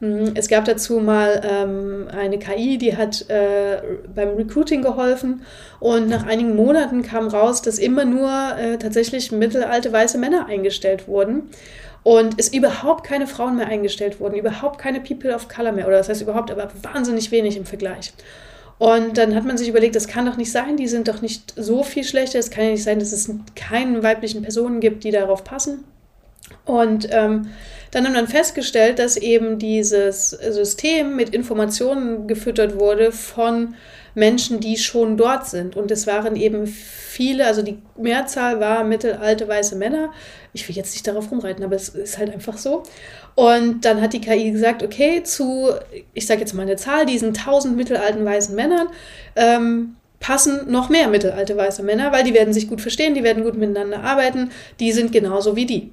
Hm, 0.00 0.32
es 0.34 0.48
gab 0.48 0.64
dazu 0.64 0.98
mal 0.98 1.42
ähm, 1.44 2.08
eine 2.10 2.38
KI, 2.38 2.78
die 2.78 2.96
hat 2.96 3.28
äh, 3.28 3.82
beim 4.14 4.30
Recruiting 4.30 4.82
geholfen 4.82 5.42
und 5.78 6.08
nach 6.08 6.26
einigen 6.26 6.56
Monaten 6.56 7.02
kam 7.02 7.28
raus, 7.28 7.62
dass 7.62 7.78
immer 7.78 8.04
nur 8.04 8.30
äh, 8.58 8.78
tatsächlich 8.78 9.30
mittelalte 9.30 9.92
weiße 9.92 10.18
Männer 10.18 10.46
eingestellt 10.46 11.06
wurden 11.06 11.50
und 12.02 12.34
es 12.38 12.52
überhaupt 12.52 13.04
keine 13.04 13.26
Frauen 13.26 13.56
mehr 13.56 13.68
eingestellt 13.68 14.20
wurden, 14.20 14.36
überhaupt 14.36 14.78
keine 14.78 15.00
People 15.00 15.34
of 15.34 15.48
Color 15.48 15.72
mehr 15.72 15.86
oder 15.86 15.98
das 15.98 16.08
heißt 16.08 16.22
überhaupt 16.22 16.50
aber 16.50 16.68
wahnsinnig 16.82 17.30
wenig 17.30 17.56
im 17.56 17.66
Vergleich. 17.66 18.12
Und 18.78 19.18
dann 19.18 19.34
hat 19.34 19.44
man 19.44 19.56
sich 19.56 19.68
überlegt, 19.68 19.94
das 19.94 20.08
kann 20.08 20.26
doch 20.26 20.36
nicht 20.36 20.50
sein, 20.50 20.76
die 20.76 20.88
sind 20.88 21.08
doch 21.08 21.22
nicht 21.22 21.54
so 21.56 21.82
viel 21.82 22.04
schlechter. 22.04 22.38
Es 22.38 22.50
kann 22.50 22.64
ja 22.64 22.70
nicht 22.70 22.82
sein, 22.82 22.98
dass 22.98 23.12
es 23.12 23.30
keine 23.54 24.02
weiblichen 24.02 24.42
Personen 24.42 24.80
gibt, 24.80 25.04
die 25.04 25.10
darauf 25.10 25.44
passen. 25.44 25.84
Und 26.64 27.08
ähm, 27.10 27.50
dann 27.90 28.06
haben 28.06 28.14
wir 28.14 28.26
festgestellt, 28.26 28.98
dass 28.98 29.16
eben 29.16 29.58
dieses 29.58 30.30
System 30.30 31.14
mit 31.14 31.30
Informationen 31.30 32.26
gefüttert 32.26 32.78
wurde 32.78 33.12
von 33.12 33.74
Menschen, 34.14 34.60
die 34.60 34.76
schon 34.76 35.16
dort 35.16 35.46
sind. 35.46 35.76
Und 35.76 35.90
es 35.90 36.06
waren 36.06 36.36
eben 36.36 36.66
viele, 36.66 37.46
also 37.46 37.62
die 37.62 37.78
Mehrzahl 37.96 38.60
war 38.60 38.84
mittelalte 38.84 39.46
weiße 39.48 39.76
Männer. 39.76 40.12
Ich 40.52 40.68
will 40.68 40.76
jetzt 40.76 40.92
nicht 40.92 41.06
darauf 41.06 41.30
rumreiten, 41.30 41.64
aber 41.64 41.76
es 41.76 41.88
ist 41.88 42.18
halt 42.18 42.32
einfach 42.32 42.58
so. 42.58 42.82
Und 43.34 43.84
dann 43.84 44.00
hat 44.00 44.12
die 44.12 44.20
KI 44.20 44.52
gesagt, 44.52 44.82
okay, 44.82 45.22
zu, 45.24 45.70
ich 46.12 46.26
sage 46.26 46.40
jetzt 46.40 46.54
mal 46.54 46.62
eine 46.62 46.76
Zahl, 46.76 47.06
diesen 47.06 47.34
tausend 47.34 47.76
mittelalten 47.76 48.24
weißen 48.24 48.54
Männern 48.54 48.88
ähm, 49.34 49.96
passen 50.20 50.70
noch 50.70 50.88
mehr 50.88 51.08
mittelalte 51.08 51.56
weiße 51.56 51.82
Männer, 51.82 52.10
weil 52.12 52.24
die 52.24 52.32
werden 52.32 52.54
sich 52.54 52.68
gut 52.68 52.80
verstehen, 52.80 53.14
die 53.14 53.24
werden 53.24 53.44
gut 53.44 53.56
miteinander 53.56 54.02
arbeiten, 54.02 54.50
die 54.80 54.92
sind 54.92 55.12
genauso 55.12 55.54
wie 55.54 55.66
die. 55.66 55.90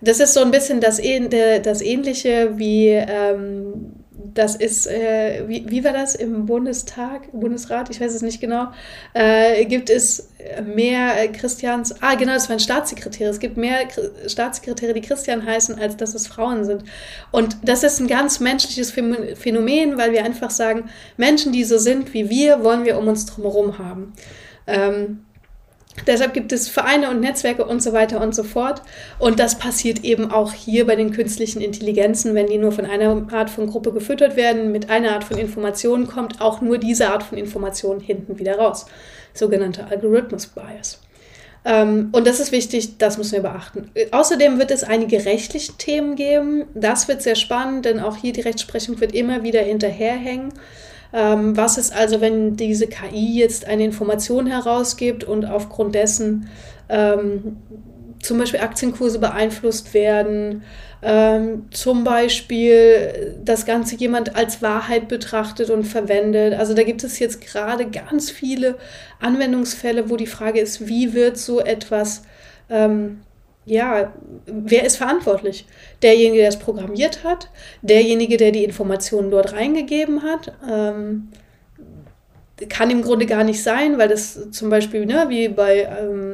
Das 0.00 0.20
ist 0.20 0.34
so 0.34 0.40
ein 0.40 0.52
bisschen 0.52 0.80
das, 0.80 1.00
das 1.00 1.80
Ähnliche 1.80 2.52
wie 2.58 2.90
ähm, 2.90 4.01
das 4.34 4.56
ist, 4.56 4.86
äh, 4.86 5.44
wie, 5.46 5.64
wie 5.68 5.84
war 5.84 5.92
das 5.92 6.14
im 6.14 6.46
Bundestag, 6.46 7.30
Bundesrat, 7.32 7.90
ich 7.90 8.00
weiß 8.00 8.14
es 8.14 8.22
nicht 8.22 8.40
genau, 8.40 8.68
äh, 9.14 9.64
gibt 9.64 9.90
es 9.90 10.28
mehr 10.64 11.22
äh, 11.22 11.28
Christians, 11.28 11.94
ah 12.02 12.14
genau, 12.14 12.32
das 12.32 12.48
waren 12.48 12.60
Staatssekretäre, 12.60 13.30
es 13.30 13.40
gibt 13.40 13.56
mehr 13.56 13.88
Staatssekretäre, 14.26 14.94
die 14.94 15.00
Christian 15.00 15.44
heißen, 15.44 15.78
als 15.78 15.96
dass 15.96 16.14
es 16.14 16.26
Frauen 16.26 16.64
sind. 16.64 16.84
Und 17.30 17.56
das 17.62 17.82
ist 17.82 18.00
ein 18.00 18.08
ganz 18.08 18.40
menschliches 18.40 18.90
Phänomen, 18.90 19.98
weil 19.98 20.12
wir 20.12 20.24
einfach 20.24 20.50
sagen, 20.50 20.90
Menschen, 21.16 21.52
die 21.52 21.64
so 21.64 21.78
sind 21.78 22.12
wie 22.14 22.28
wir, 22.28 22.62
wollen 22.64 22.84
wir 22.84 22.98
um 22.98 23.08
uns 23.08 23.26
drumherum 23.26 23.78
haben. 23.78 24.12
Ähm, 24.66 25.24
Deshalb 26.06 26.32
gibt 26.32 26.52
es 26.52 26.68
Vereine 26.68 27.10
und 27.10 27.20
Netzwerke 27.20 27.64
und 27.64 27.82
so 27.82 27.92
weiter 27.92 28.20
und 28.20 28.34
so 28.34 28.42
fort. 28.42 28.82
Und 29.18 29.38
das 29.38 29.58
passiert 29.58 30.04
eben 30.04 30.30
auch 30.30 30.52
hier 30.52 30.86
bei 30.86 30.96
den 30.96 31.12
künstlichen 31.12 31.60
Intelligenzen, 31.60 32.34
wenn 32.34 32.46
die 32.46 32.58
nur 32.58 32.72
von 32.72 32.86
einer 32.86 33.26
Art 33.32 33.50
von 33.50 33.66
Gruppe 33.66 33.92
gefüttert 33.92 34.36
werden, 34.36 34.72
mit 34.72 34.90
einer 34.90 35.12
Art 35.12 35.24
von 35.24 35.36
Information 35.38 36.06
kommt 36.06 36.40
auch 36.40 36.60
nur 36.60 36.78
diese 36.78 37.10
Art 37.10 37.22
von 37.22 37.38
Information 37.38 38.00
hinten 38.00 38.38
wieder 38.38 38.58
raus. 38.58 38.86
Sogenannter 39.34 39.86
Algorithmus-Bias. 39.90 41.00
Ähm, 41.64 42.08
und 42.12 42.26
das 42.26 42.40
ist 42.40 42.52
wichtig, 42.52 42.98
das 42.98 43.18
müssen 43.18 43.32
wir 43.32 43.42
beachten. 43.42 43.90
Außerdem 44.10 44.58
wird 44.58 44.70
es 44.70 44.82
einige 44.82 45.24
rechtliche 45.24 45.74
Themen 45.74 46.16
geben. 46.16 46.64
Das 46.74 47.06
wird 47.06 47.22
sehr 47.22 47.36
spannend, 47.36 47.84
denn 47.84 48.00
auch 48.00 48.16
hier 48.16 48.32
die 48.32 48.40
Rechtsprechung 48.40 49.00
wird 49.00 49.14
immer 49.14 49.42
wieder 49.42 49.60
hinterherhängen. 49.60 50.52
Ähm, 51.12 51.56
was 51.56 51.78
ist 51.78 51.94
also, 51.94 52.20
wenn 52.20 52.56
diese 52.56 52.86
KI 52.86 53.38
jetzt 53.38 53.66
eine 53.66 53.84
Information 53.84 54.46
herausgibt 54.46 55.24
und 55.24 55.44
aufgrund 55.44 55.94
dessen 55.94 56.48
ähm, 56.88 57.58
zum 58.22 58.38
Beispiel 58.38 58.60
Aktienkurse 58.60 59.18
beeinflusst 59.18 59.94
werden, 59.94 60.62
ähm, 61.02 61.66
zum 61.72 62.04
Beispiel 62.04 63.36
das 63.44 63.66
Ganze 63.66 63.96
jemand 63.96 64.36
als 64.36 64.62
Wahrheit 64.62 65.08
betrachtet 65.08 65.68
und 65.70 65.84
verwendet. 65.84 66.54
Also 66.54 66.74
da 66.74 66.84
gibt 66.84 67.02
es 67.02 67.18
jetzt 67.18 67.40
gerade 67.40 67.90
ganz 67.90 68.30
viele 68.30 68.76
Anwendungsfälle, 69.20 70.08
wo 70.08 70.16
die 70.16 70.28
Frage 70.28 70.60
ist, 70.60 70.86
wie 70.86 71.12
wird 71.12 71.36
so 71.36 71.60
etwas 71.60 72.22
ähm, 72.70 73.20
ja, 73.64 74.12
wer 74.46 74.84
ist 74.84 74.96
verantwortlich? 74.96 75.66
Derjenige, 76.02 76.40
der 76.40 76.48
es 76.48 76.58
programmiert 76.58 77.22
hat, 77.24 77.48
derjenige, 77.82 78.36
der 78.36 78.50
die 78.50 78.64
Informationen 78.64 79.30
dort 79.30 79.52
reingegeben 79.52 80.22
hat. 80.22 80.52
Ähm, 80.68 81.28
kann 82.68 82.90
im 82.90 83.02
Grunde 83.02 83.26
gar 83.26 83.44
nicht 83.44 83.62
sein, 83.62 83.98
weil 83.98 84.08
das 84.08 84.50
zum 84.50 84.70
Beispiel, 84.70 85.06
ne, 85.06 85.26
wie 85.28 85.48
bei 85.48 85.82
ähm, 85.82 86.31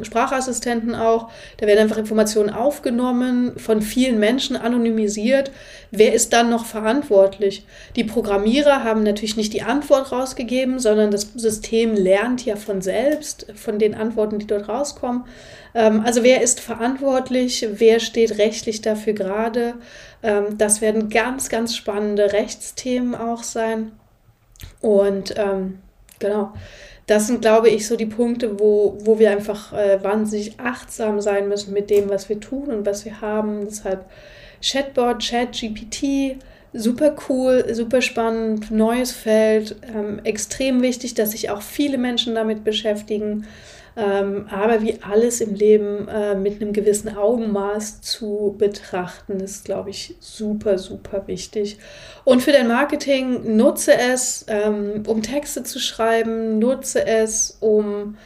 Sprachassistenten 0.00 0.94
auch, 0.94 1.30
da 1.58 1.66
werden 1.66 1.80
einfach 1.80 1.98
Informationen 1.98 2.50
aufgenommen, 2.50 3.52
von 3.58 3.82
vielen 3.82 4.18
Menschen 4.18 4.56
anonymisiert. 4.56 5.50
Wer 5.90 6.14
ist 6.14 6.32
dann 6.32 6.50
noch 6.50 6.64
verantwortlich? 6.64 7.66
Die 7.96 8.04
Programmierer 8.04 8.84
haben 8.84 9.02
natürlich 9.02 9.36
nicht 9.36 9.52
die 9.52 9.62
Antwort 9.62 10.12
rausgegeben, 10.12 10.78
sondern 10.78 11.10
das 11.10 11.32
System 11.34 11.94
lernt 11.94 12.44
ja 12.44 12.56
von 12.56 12.80
selbst, 12.80 13.46
von 13.54 13.78
den 13.78 13.94
Antworten, 13.94 14.38
die 14.38 14.46
dort 14.46 14.68
rauskommen. 14.68 15.24
Ähm, 15.74 16.02
also 16.04 16.22
wer 16.22 16.42
ist 16.42 16.60
verantwortlich? 16.60 17.66
Wer 17.72 18.00
steht 18.00 18.38
rechtlich 18.38 18.82
dafür 18.82 19.12
gerade? 19.12 19.74
Ähm, 20.22 20.58
das 20.58 20.80
werden 20.80 21.08
ganz, 21.08 21.48
ganz 21.48 21.76
spannende 21.76 22.32
Rechtsthemen 22.32 23.14
auch 23.14 23.42
sein. 23.42 23.92
Und 24.80 25.34
ähm, 25.36 25.78
genau, 26.18 26.52
das 27.06 27.26
sind, 27.26 27.42
glaube 27.42 27.68
ich, 27.68 27.86
so 27.86 27.96
die 27.96 28.06
Punkte, 28.06 28.60
wo, 28.60 28.96
wo 29.00 29.18
wir 29.18 29.30
einfach 29.30 29.72
äh, 29.72 30.02
wahnsinnig 30.02 30.60
achtsam 30.60 31.20
sein 31.20 31.48
müssen 31.48 31.72
mit 31.72 31.90
dem, 31.90 32.08
was 32.08 32.28
wir 32.28 32.38
tun 32.38 32.68
und 32.68 32.86
was 32.86 33.04
wir 33.04 33.20
haben. 33.20 33.64
Deshalb 33.66 34.04
Chatbot, 34.60 35.26
ChatGPT, 35.26 36.36
super 36.72 37.16
cool, 37.28 37.66
super 37.74 38.00
spannend, 38.00 38.70
neues 38.70 39.12
Feld, 39.12 39.76
ähm, 39.94 40.20
extrem 40.24 40.80
wichtig, 40.82 41.14
dass 41.14 41.32
sich 41.32 41.50
auch 41.50 41.62
viele 41.62 41.98
Menschen 41.98 42.34
damit 42.34 42.64
beschäftigen. 42.64 43.46
Ähm, 43.96 44.46
aber 44.50 44.82
wie 44.82 44.98
alles 45.02 45.40
im 45.40 45.54
Leben 45.54 46.08
äh, 46.08 46.34
mit 46.34 46.62
einem 46.62 46.72
gewissen 46.72 47.14
Augenmaß 47.14 48.00
zu 48.00 48.54
betrachten, 48.56 49.40
ist, 49.40 49.64
glaube 49.64 49.90
ich, 49.90 50.16
super, 50.20 50.78
super 50.78 51.24
wichtig. 51.26 51.78
Und 52.24 52.42
für 52.42 52.52
dein 52.52 52.68
Marketing 52.68 53.56
nutze 53.56 53.92
es, 53.94 54.46
ähm, 54.48 55.02
um 55.06 55.22
Texte 55.22 55.62
zu 55.62 55.78
schreiben, 55.78 56.58
nutze 56.58 57.06
es, 57.06 57.58
um 57.60 58.16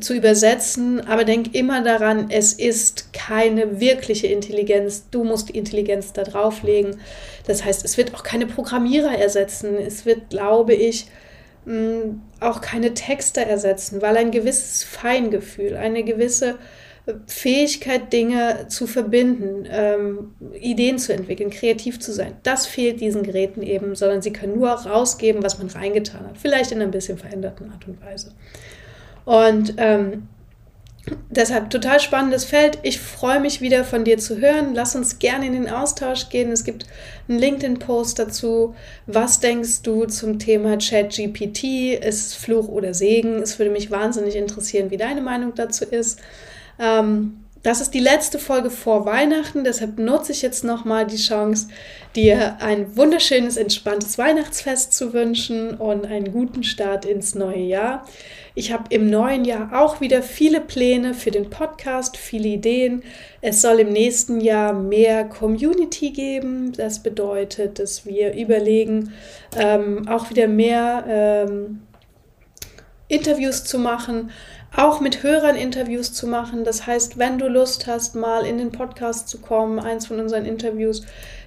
zu 0.00 0.14
übersetzen, 0.14 1.00
aber 1.08 1.24
denk 1.24 1.54
immer 1.54 1.82
daran, 1.82 2.26
es 2.30 2.52
ist 2.52 3.12
keine 3.14 3.80
wirkliche 3.80 4.26
Intelligenz. 4.26 5.08
Du 5.10 5.24
musst 5.24 5.48
die 5.48 5.56
Intelligenz 5.56 6.12
da 6.12 6.24
drauflegen. 6.24 7.00
Das 7.46 7.64
heißt, 7.64 7.84
es 7.84 7.96
wird 7.96 8.14
auch 8.14 8.22
keine 8.22 8.46
Programmierer 8.46 9.16
ersetzen. 9.16 9.76
Es 9.76 10.04
wird, 10.04 10.28
glaube 10.28 10.74
ich, 10.74 11.06
auch 12.40 12.60
keine 12.60 12.94
Texte 12.94 13.44
ersetzen, 13.44 14.00
weil 14.00 14.16
ein 14.16 14.30
gewisses 14.30 14.84
Feingefühl, 14.84 15.76
eine 15.76 16.02
gewisse 16.02 16.58
Fähigkeit, 17.26 18.12
Dinge 18.12 18.66
zu 18.68 18.86
verbinden, 18.86 19.66
ähm, 19.70 20.34
Ideen 20.60 20.98
zu 20.98 21.12
entwickeln, 21.12 21.50
kreativ 21.50 22.00
zu 22.00 22.12
sein, 22.12 22.36
das 22.42 22.66
fehlt 22.66 23.00
diesen 23.00 23.22
Geräten 23.22 23.62
eben, 23.62 23.94
sondern 23.94 24.20
sie 24.20 24.32
können 24.32 24.56
nur 24.56 24.70
rausgeben, 24.70 25.42
was 25.42 25.58
man 25.58 25.68
reingetan 25.68 26.26
hat, 26.26 26.36
vielleicht 26.38 26.72
in 26.72 26.82
ein 26.82 26.90
bisschen 26.90 27.18
veränderten 27.18 27.70
Art 27.70 27.86
und 27.88 28.02
Weise. 28.04 28.32
Und 29.24 29.74
ähm, 29.78 30.28
deshalb 31.30 31.70
total 31.70 32.00
spannendes 32.00 32.44
Feld. 32.44 32.78
Ich 32.82 33.00
freue 33.00 33.40
mich 33.40 33.60
wieder 33.60 33.84
von 33.84 34.04
dir 34.04 34.18
zu 34.18 34.38
hören. 34.38 34.74
Lass 34.74 34.96
uns 34.96 35.18
gerne 35.18 35.46
in 35.46 35.52
den 35.52 35.68
Austausch 35.68 36.28
gehen. 36.28 36.50
Es 36.50 36.64
gibt 36.64 36.86
einen 37.28 37.38
LinkedIn-Post 37.38 38.18
dazu. 38.18 38.74
Was 39.06 39.40
denkst 39.40 39.82
du 39.82 40.06
zum 40.06 40.38
Thema 40.38 40.76
ChatGPT? 40.76 41.94
Ist 41.94 42.26
es 42.26 42.34
Fluch 42.34 42.68
oder 42.68 42.94
Segen? 42.94 43.42
Es 43.42 43.58
würde 43.58 43.70
mich 43.70 43.90
wahnsinnig 43.90 44.36
interessieren, 44.36 44.90
wie 44.90 44.96
deine 44.96 45.20
Meinung 45.20 45.54
dazu 45.54 45.84
ist. 45.84 46.18
Ähm, 46.78 47.44
das 47.62 47.80
ist 47.80 47.92
die 47.92 48.00
letzte 48.00 48.38
Folge 48.38 48.70
vor 48.70 49.04
Weihnachten, 49.04 49.64
deshalb 49.64 49.98
nutze 49.98 50.32
ich 50.32 50.42
jetzt 50.42 50.64
nochmal 50.64 51.06
die 51.06 51.16
Chance, 51.16 51.68
dir 52.14 52.56
ein 52.60 52.96
wunderschönes, 52.96 53.56
entspanntes 53.56 54.18
Weihnachtsfest 54.18 54.92
zu 54.92 55.12
wünschen 55.12 55.74
und 55.74 56.06
einen 56.06 56.32
guten 56.32 56.62
Start 56.62 57.04
ins 57.04 57.34
neue 57.34 57.62
Jahr. 57.62 58.04
Ich 58.54 58.72
habe 58.72 58.84
im 58.90 59.08
neuen 59.08 59.44
Jahr 59.44 59.70
auch 59.72 60.00
wieder 60.00 60.22
viele 60.22 60.60
Pläne 60.60 61.14
für 61.14 61.30
den 61.30 61.48
Podcast, 61.48 62.16
viele 62.16 62.48
Ideen. 62.48 63.04
Es 63.40 63.62
soll 63.62 63.80
im 63.80 63.90
nächsten 63.90 64.40
Jahr 64.40 64.72
mehr 64.72 65.24
Community 65.24 66.10
geben. 66.10 66.72
Das 66.72 67.02
bedeutet, 67.02 67.78
dass 67.78 68.04
wir 68.04 68.34
überlegen, 68.34 69.12
ähm, 69.56 70.08
auch 70.08 70.30
wieder 70.30 70.48
mehr 70.48 71.04
ähm, 71.08 71.82
Interviews 73.08 73.64
zu 73.64 73.78
machen 73.78 74.30
auch 74.76 75.00
mit 75.00 75.22
Hörern 75.22 75.56
Interviews 75.56 76.12
zu 76.12 76.26
machen. 76.26 76.64
Das 76.64 76.86
heißt, 76.86 77.18
wenn 77.18 77.38
du 77.38 77.48
Lust 77.48 77.86
hast, 77.86 78.14
mal 78.14 78.44
in 78.44 78.58
den 78.58 78.70
Podcast 78.70 79.28
zu 79.28 79.38
kommen, 79.38 79.78
eins 79.78 80.06
von 80.06 80.20
unseren 80.20 80.44
Interviews 80.44 81.02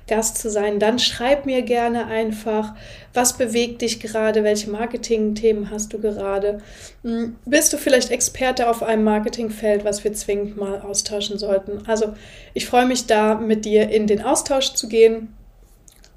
Gast 0.08 0.40
zu 0.40 0.50
sein, 0.50 0.80
dann 0.80 0.98
schreib 0.98 1.46
mir 1.46 1.62
gerne 1.62 2.08
einfach, 2.08 2.74
was 3.14 3.38
bewegt 3.38 3.82
dich 3.82 4.00
gerade, 4.00 4.44
welche 4.44 4.70
Marketing-Themen 4.70 5.70
hast 5.70 5.94
du 5.94 6.00
gerade. 6.00 6.58
Hm, 7.04 7.36
bist 7.46 7.72
du 7.72 7.78
vielleicht 7.78 8.10
Experte 8.10 8.68
auf 8.68 8.82
einem 8.82 9.04
Marketingfeld, 9.04 9.86
was 9.86 10.04
wir 10.04 10.12
zwingend 10.14 10.58
mal 10.58 10.82
austauschen 10.82 11.38
sollten? 11.38 11.84
Also 11.88 12.14
ich 12.54 12.66
freue 12.66 12.88
mich 12.88 13.06
da, 13.06 13.36
mit 13.36 13.64
dir 13.64 13.90
in 13.90 14.08
den 14.08 14.24
Austausch 14.24 14.74
zu 14.74 14.90
gehen. 14.90 15.34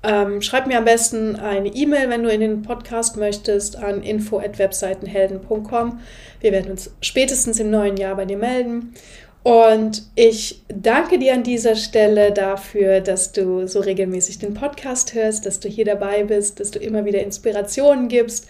Ähm, 0.06 0.42
schreib 0.42 0.66
mir 0.66 0.76
am 0.76 0.84
besten 0.84 1.36
eine 1.36 1.68
E-Mail, 1.68 2.10
wenn 2.10 2.22
du 2.22 2.28
in 2.28 2.40
den 2.40 2.60
Podcast 2.60 3.16
möchtest, 3.16 3.76
an 3.76 4.02
info.webseitenhelden.com. 4.02 6.00
Wir 6.40 6.52
werden 6.52 6.72
uns 6.72 6.94
spätestens 7.00 7.58
im 7.58 7.70
neuen 7.70 7.96
Jahr 7.96 8.14
bei 8.14 8.26
dir 8.26 8.36
melden. 8.36 8.92
Und 9.44 10.04
ich 10.14 10.62
danke 10.68 11.18
dir 11.18 11.34
an 11.34 11.42
dieser 11.42 11.76
Stelle 11.76 12.32
dafür, 12.32 13.00
dass 13.00 13.32
du 13.32 13.66
so 13.66 13.80
regelmäßig 13.80 14.38
den 14.38 14.54
Podcast 14.54 15.12
hörst, 15.12 15.44
dass 15.44 15.60
du 15.60 15.68
hier 15.68 15.84
dabei 15.84 16.24
bist, 16.24 16.60
dass 16.60 16.70
du 16.70 16.78
immer 16.78 17.04
wieder 17.04 17.22
Inspirationen 17.22 18.08
gibst. 18.08 18.48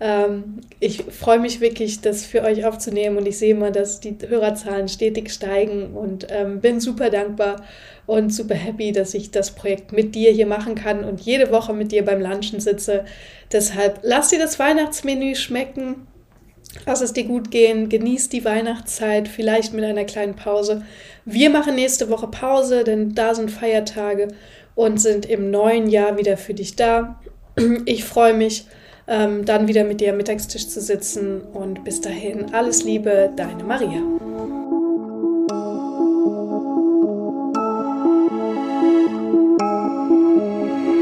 Ähm, 0.00 0.62
ich 0.80 1.02
freue 1.02 1.40
mich 1.40 1.60
wirklich, 1.60 2.00
das 2.00 2.24
für 2.24 2.42
euch 2.42 2.64
aufzunehmen 2.64 3.18
und 3.18 3.28
ich 3.28 3.38
sehe 3.38 3.50
immer, 3.50 3.70
dass 3.70 4.00
die 4.00 4.16
Hörerzahlen 4.26 4.88
stetig 4.88 5.30
steigen 5.30 5.94
und 5.94 6.26
ähm, 6.30 6.60
bin 6.62 6.80
super 6.80 7.10
dankbar 7.10 7.62
und 8.06 8.32
super 8.32 8.54
happy, 8.54 8.92
dass 8.92 9.12
ich 9.12 9.30
das 9.30 9.50
Projekt 9.50 9.92
mit 9.92 10.14
dir 10.14 10.32
hier 10.32 10.46
machen 10.46 10.74
kann 10.74 11.04
und 11.04 11.20
jede 11.20 11.52
Woche 11.52 11.74
mit 11.74 11.92
dir 11.92 12.02
beim 12.02 12.22
Lunchen 12.22 12.60
sitze. 12.60 13.04
Deshalb 13.52 13.98
lass 14.04 14.30
dir 14.30 14.38
das 14.38 14.58
Weihnachtsmenü 14.58 15.34
schmecken 15.34 16.06
Lass 16.86 17.00
es 17.00 17.12
dir 17.12 17.24
gut 17.24 17.50
gehen, 17.50 17.88
genieß 17.88 18.28
die 18.28 18.44
Weihnachtszeit, 18.44 19.28
vielleicht 19.28 19.72
mit 19.72 19.84
einer 19.84 20.04
kleinen 20.04 20.36
Pause. 20.36 20.82
Wir 21.24 21.50
machen 21.50 21.74
nächste 21.74 22.10
Woche 22.10 22.28
Pause, 22.28 22.84
denn 22.84 23.14
da 23.14 23.34
sind 23.34 23.50
Feiertage 23.50 24.28
und 24.74 25.00
sind 25.00 25.26
im 25.26 25.50
neuen 25.50 25.88
Jahr 25.88 26.16
wieder 26.16 26.36
für 26.36 26.54
dich 26.54 26.76
da. 26.76 27.20
Ich 27.84 28.04
freue 28.04 28.34
mich, 28.34 28.66
ähm, 29.08 29.44
dann 29.44 29.68
wieder 29.68 29.84
mit 29.84 30.00
dir 30.00 30.10
am 30.10 30.16
Mittagstisch 30.16 30.68
zu 30.68 30.80
sitzen 30.80 31.40
und 31.40 31.84
bis 31.84 32.00
dahin 32.00 32.54
alles 32.54 32.84
Liebe, 32.84 33.30
deine 33.36 33.64
Maria. 33.64 34.19